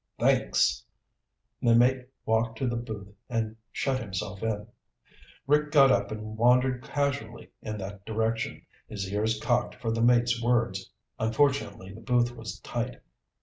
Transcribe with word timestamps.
"Thanks." 0.17 0.83
The 1.61 1.75
mate 1.75 2.07
walked 2.25 2.57
to 2.57 2.67
the 2.67 2.75
booth 2.75 3.13
and 3.29 3.55
shut 3.71 3.99
himself 3.99 4.41
in. 4.41 4.65
Rick 5.45 5.69
got 5.69 5.91
up 5.91 6.09
and 6.09 6.35
wandered 6.37 6.81
casually 6.83 7.51
in 7.61 7.77
that 7.77 8.03
direction, 8.03 8.65
his 8.87 9.13
ears 9.13 9.39
cocked 9.39 9.75
for 9.75 9.91
the 9.91 10.01
mate's 10.01 10.41
words. 10.41 10.91
Unfortunately, 11.19 11.93
the 11.93 12.01
booth 12.01 12.35
was 12.35 12.59
tight. 12.61 12.95